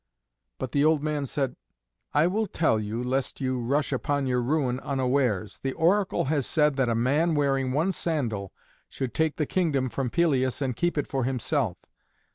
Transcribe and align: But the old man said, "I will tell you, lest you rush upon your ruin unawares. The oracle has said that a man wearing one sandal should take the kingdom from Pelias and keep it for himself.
But 0.57 0.71
the 0.71 0.83
old 0.83 1.03
man 1.03 1.27
said, 1.27 1.55
"I 2.11 2.25
will 2.25 2.47
tell 2.47 2.79
you, 2.79 3.03
lest 3.03 3.39
you 3.39 3.59
rush 3.59 3.93
upon 3.93 4.25
your 4.25 4.41
ruin 4.41 4.79
unawares. 4.79 5.59
The 5.59 5.73
oracle 5.73 6.25
has 6.25 6.47
said 6.47 6.75
that 6.77 6.89
a 6.89 6.95
man 6.95 7.35
wearing 7.35 7.71
one 7.71 7.91
sandal 7.91 8.51
should 8.89 9.13
take 9.13 9.35
the 9.35 9.45
kingdom 9.45 9.89
from 9.89 10.09
Pelias 10.09 10.59
and 10.59 10.75
keep 10.75 10.97
it 10.97 11.05
for 11.05 11.23
himself. 11.25 11.77